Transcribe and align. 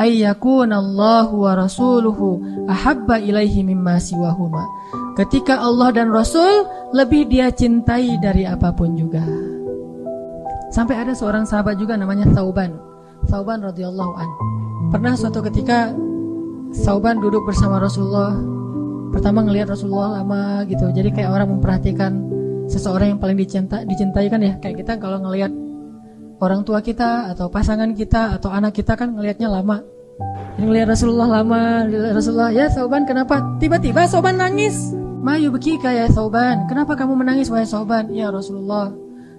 ayyakunallahu 0.00 1.44
wa 1.44 1.52
rasuluhu 1.52 2.40
ahabba 2.64 3.20
ilaihi 3.20 3.60
mimma 3.60 4.00
siwahuma. 4.00 4.64
Ketika 5.20 5.60
Allah 5.60 5.92
dan 5.92 6.08
Rasul 6.08 6.64
lebih 6.96 7.28
dia 7.28 7.52
cintai 7.52 8.16
dari 8.24 8.48
apa 8.48 8.72
pun 8.72 8.96
juga. 8.96 9.20
Sampai 10.72 10.96
ada 10.96 11.12
seorang 11.12 11.44
sahabat 11.44 11.76
juga 11.76 12.00
namanya 12.00 12.24
Thauban. 12.32 12.72
Thauban 13.28 13.60
radhiyallahu 13.60 14.12
an. 14.16 14.28
Pernah 14.88 15.12
suatu 15.18 15.44
ketika 15.44 15.92
Thauban 16.86 17.20
duduk 17.20 17.44
bersama 17.44 17.76
Rasulullah. 17.82 18.32
Pertama 19.10 19.42
ngelihat 19.44 19.74
Rasulullah 19.74 20.22
lama 20.22 20.62
gitu. 20.70 20.88
Jadi 20.94 21.10
kayak 21.10 21.34
orang 21.34 21.58
memperhatikan 21.58 22.12
seseorang 22.70 23.18
yang 23.18 23.20
paling 23.20 23.34
dicinta, 23.34 23.82
dicintai 23.82 24.30
kan 24.30 24.40
ya. 24.40 24.54
Kayak 24.62 24.86
kita 24.86 24.92
kalau 25.02 25.18
ngelihat 25.26 25.50
orang 26.40 26.64
tua 26.64 26.80
kita 26.80 27.30
atau 27.30 27.52
pasangan 27.52 27.92
kita 27.92 28.40
atau 28.40 28.48
anak 28.48 28.72
kita 28.74 28.96
kan 28.96 29.12
ngelihatnya 29.12 29.46
lama. 29.52 29.84
Ngelihat 30.60 30.92
Rasulullah 30.92 31.40
lama, 31.40 31.88
Rasulullah, 32.12 32.52
ya 32.52 32.68
Sauban 32.68 33.08
kenapa? 33.08 33.40
Tiba-tiba 33.60 34.04
Sauban 34.08 34.36
nangis. 34.40 34.92
Mayu 35.20 35.52
bekika 35.52 35.92
ya 35.92 36.08
Sauban, 36.08 36.64
kenapa 36.64 36.96
kamu 36.96 37.12
menangis 37.12 37.52
wahai 37.52 37.68
Sauban? 37.68 38.08
Ya 38.08 38.32
Rasulullah, 38.32 38.88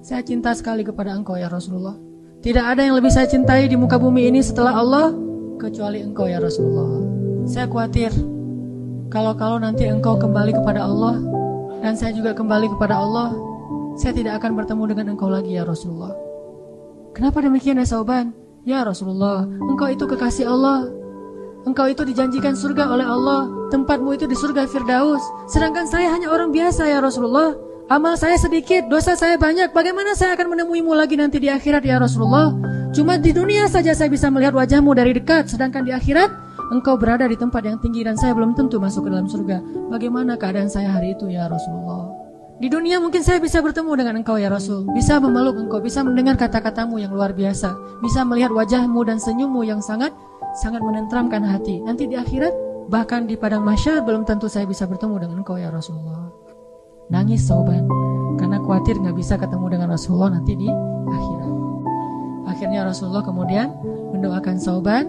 saya 0.05 0.21
cinta 0.21 0.53
sekali 0.53 0.85
kepada 0.85 1.09
engkau 1.17 1.33
ya 1.33 1.49
Rasulullah. 1.49 1.97
Tidak 2.41 2.61
ada 2.61 2.85
yang 2.85 2.97
lebih 2.97 3.09
saya 3.09 3.25
cintai 3.25 3.65
di 3.65 3.73
muka 3.73 3.97
bumi 3.97 4.29
ini 4.29 4.45
setelah 4.45 4.77
Allah 4.77 5.13
kecuali 5.57 6.05
engkau 6.05 6.29
ya 6.29 6.37
Rasulullah. 6.37 7.01
Saya 7.49 7.65
khawatir 7.65 8.13
kalau-kalau 9.09 9.57
nanti 9.57 9.89
engkau 9.89 10.21
kembali 10.21 10.53
kepada 10.61 10.85
Allah 10.85 11.17
dan 11.81 11.97
saya 11.97 12.13
juga 12.13 12.37
kembali 12.37 12.77
kepada 12.77 13.01
Allah, 13.01 13.33
saya 13.97 14.13
tidak 14.13 14.37
akan 14.37 14.57
bertemu 14.61 14.83
dengan 14.93 15.05
engkau 15.17 15.33
lagi 15.33 15.57
ya 15.57 15.65
Rasulullah. 15.65 16.30
Kenapa 17.11 17.43
demikian 17.43 17.79
ya 17.79 17.87
Sauban? 17.87 18.31
Ya 18.63 18.85
Rasulullah, 18.85 19.43
engkau 19.43 19.89
itu 19.89 20.05
kekasih 20.07 20.47
Allah. 20.47 20.87
Engkau 21.65 21.85
itu 21.89 22.01
dijanjikan 22.01 22.57
surga 22.57 22.89
oleh 22.89 23.05
Allah. 23.05 23.49
Tempatmu 23.69 24.17
itu 24.17 24.25
di 24.25 24.33
surga 24.33 24.65
Firdaus. 24.65 25.21
Sedangkan 25.45 25.85
saya 25.85 26.09
hanya 26.09 26.29
orang 26.29 26.49
biasa 26.49 26.89
ya 26.89 27.01
Rasulullah. 27.01 27.53
Amal 27.91 28.15
saya 28.15 28.39
sedikit, 28.39 28.87
dosa 28.87 29.19
saya 29.19 29.35
banyak. 29.35 29.75
Bagaimana 29.75 30.15
saya 30.15 30.33
akan 30.39 30.55
menemuimu 30.55 30.95
lagi 30.95 31.19
nanti 31.19 31.43
di 31.43 31.51
akhirat 31.51 31.83
ya 31.83 31.99
Rasulullah? 31.99 32.55
Cuma 32.95 33.19
di 33.19 33.35
dunia 33.35 33.67
saja 33.67 33.91
saya 33.91 34.07
bisa 34.07 34.31
melihat 34.31 34.55
wajahmu 34.55 34.95
dari 34.95 35.11
dekat. 35.11 35.51
Sedangkan 35.51 35.83
di 35.83 35.91
akhirat, 35.91 36.31
engkau 36.71 36.95
berada 36.95 37.27
di 37.27 37.35
tempat 37.35 37.61
yang 37.67 37.77
tinggi 37.83 38.07
dan 38.07 38.15
saya 38.15 38.31
belum 38.31 38.55
tentu 38.55 38.79
masuk 38.79 39.05
ke 39.05 39.09
dalam 39.11 39.27
surga. 39.27 39.59
Bagaimana 39.91 40.39
keadaan 40.39 40.71
saya 40.71 40.95
hari 40.95 41.13
itu 41.13 41.27
ya 41.27 41.51
Rasulullah? 41.51 42.20
Di 42.61 42.69
dunia 42.69 43.01
mungkin 43.01 43.25
saya 43.25 43.41
bisa 43.41 43.57
bertemu 43.57 43.89
dengan 43.97 44.21
engkau 44.21 44.37
ya 44.37 44.45
Rasul 44.45 44.85
Bisa 44.93 45.17
memeluk 45.17 45.57
engkau, 45.57 45.81
bisa 45.81 46.05
mendengar 46.05 46.37
kata-katamu 46.37 47.01
yang 47.01 47.09
luar 47.09 47.33
biasa 47.33 47.73
Bisa 48.05 48.21
melihat 48.21 48.53
wajahmu 48.53 49.01
dan 49.01 49.17
senyummu 49.17 49.65
yang 49.65 49.81
sangat 49.81 50.13
sangat 50.55 50.83
menentramkan 50.83 51.43
hati. 51.43 51.79
Nanti 51.83 52.07
di 52.07 52.15
akhirat, 52.19 52.51
bahkan 52.91 53.27
di 53.27 53.39
padang 53.39 53.63
masyar 53.63 54.03
belum 54.03 54.27
tentu 54.27 54.51
saya 54.51 54.67
bisa 54.67 54.83
bertemu 54.87 55.27
dengan 55.27 55.37
engkau 55.43 55.55
ya 55.55 55.71
Rasulullah. 55.71 56.31
Nangis 57.11 57.43
soban, 57.43 57.87
karena 58.39 58.59
khawatir 58.63 58.99
nggak 58.99 59.15
bisa 59.15 59.35
ketemu 59.35 59.65
dengan 59.79 59.87
Rasulullah 59.91 60.39
nanti 60.39 60.55
di 60.55 60.67
akhirat. 61.07 61.53
Akhirnya 62.51 62.87
Rasulullah 62.87 63.23
kemudian 63.23 63.71
mendoakan 64.15 64.57
soban 64.59 65.05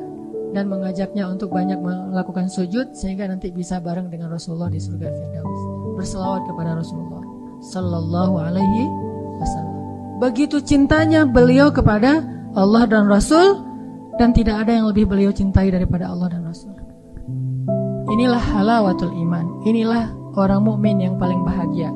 dan 0.52 0.68
mengajaknya 0.68 1.30
untuk 1.30 1.50
banyak 1.54 1.80
melakukan 1.80 2.50
sujud 2.50 2.92
sehingga 2.92 3.26
nanti 3.26 3.50
bisa 3.50 3.80
bareng 3.80 4.12
dengan 4.12 4.30
Rasulullah 4.30 4.70
di 4.70 4.78
surga 4.78 5.08
Firdaus. 5.10 5.60
Berselawat 5.96 6.42
kepada 6.44 6.76
Rasulullah 6.76 7.31
sallallahu 7.62 8.34
alaihi 8.42 8.90
wasallam. 9.38 9.74
Begitu 10.18 10.62
cintanya 10.62 11.26
beliau 11.26 11.70
kepada 11.70 12.22
Allah 12.54 12.84
dan 12.86 13.06
Rasul 13.06 13.62
dan 14.20 14.34
tidak 14.36 14.66
ada 14.66 14.76
yang 14.76 14.86
lebih 14.90 15.08
beliau 15.08 15.32
cintai 15.32 15.72
daripada 15.72 16.10
Allah 16.10 16.30
dan 16.30 16.44
Rasul. 16.46 16.74
Inilah 18.12 18.38
halawatul 18.38 19.14
iman. 19.24 19.64
Inilah 19.64 20.12
orang 20.36 20.68
mukmin 20.68 21.00
yang 21.00 21.16
paling 21.16 21.40
bahagia. 21.42 21.88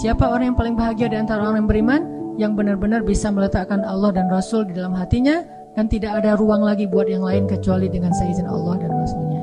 Siapa 0.00 0.24
orang 0.24 0.54
yang 0.54 0.58
paling 0.58 0.74
bahagia 0.78 1.12
di 1.12 1.16
antara 1.20 1.44
orang 1.44 1.66
yang 1.66 1.70
beriman? 1.70 2.00
Yang 2.40 2.52
benar-benar 2.56 3.04
bisa 3.04 3.28
meletakkan 3.28 3.84
Allah 3.84 4.16
dan 4.16 4.32
Rasul 4.32 4.64
di 4.64 4.72
dalam 4.72 4.96
hatinya 4.96 5.44
dan 5.76 5.88
tidak 5.92 6.24
ada 6.24 6.40
ruang 6.40 6.64
lagi 6.64 6.88
buat 6.88 7.04
yang 7.04 7.20
lain 7.20 7.44
kecuali 7.44 7.92
dengan 7.92 8.12
seizin 8.16 8.48
Allah 8.48 8.80
dan 8.80 8.88
Rasulnya. 8.88 9.41